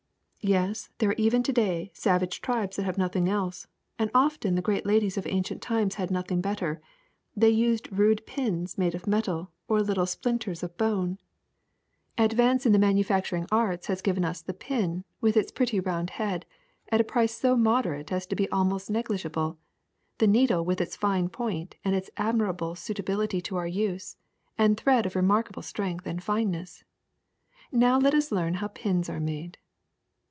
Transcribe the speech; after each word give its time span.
^^ 0.43 0.43
Yet 0.49 0.89
there 0.97 1.11
are 1.11 1.15
even 1.19 1.43
to 1.43 1.53
day 1.53 1.91
savage 1.93 2.41
tribes 2.41 2.75
that 2.75 2.81
have 2.85 2.97
nothing 2.97 3.29
else; 3.29 3.67
and 3.99 4.09
often 4.11 4.55
the 4.55 4.61
great 4.63 4.87
ladies 4.87 5.15
of 5.15 5.27
ancient 5.27 5.61
times 5.61 5.95
had 6.01 6.09
nothing 6.09 6.41
better: 6.41 6.81
they 7.35 7.51
used 7.51 7.91
rude 7.91 8.25
pins 8.25 8.75
made 8.75 8.95
of 8.95 9.05
metal 9.05 9.51
or 9.67 9.83
little 9.83 10.07
splinters 10.07 10.63
of 10.63 10.75
bone. 10.77 11.19
Advance 12.17 12.65
in 12.65 12.71
the 12.71 12.79
PINS 12.79 12.85
9 12.85 12.89
manufacturing 12.89 13.45
arts 13.51 13.85
has 13.85 14.01
given 14.01 14.25
us 14.25 14.41
the 14.41 14.55
pin, 14.55 15.03
with 15.21 15.37
its 15.37 15.51
pretty 15.51 15.79
round 15.79 16.09
head, 16.09 16.47
at 16.89 16.99
a 16.99 17.03
price 17.03 17.37
so 17.37 17.55
moderate 17.55 18.11
as 18.11 18.25
to 18.25 18.35
be 18.35 18.49
almost 18.49 18.89
negligible, 18.89 19.59
the 20.17 20.25
needle 20.25 20.65
with 20.65 20.81
its 20.81 20.95
fine 20.95 21.29
point 21.29 21.75
and 21.85 21.93
its 21.93 22.09
admirable 22.17 22.73
suitability 22.73 23.41
to 23.41 23.57
our 23.57 23.67
use, 23.67 24.17
and 24.57 24.75
thread 24.75 25.05
of 25.05 25.15
remarkable 25.15 25.61
strength 25.61 26.07
and 26.07 26.23
fineness. 26.23 26.83
Now 27.71 27.99
let 27.99 28.15
us 28.15 28.31
learn 28.31 28.55
how 28.55 28.69
pins 28.69 29.07
are 29.07 29.19
made. 29.19 29.59